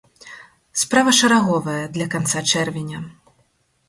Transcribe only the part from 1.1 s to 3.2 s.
шараговая для канца чэрвеня.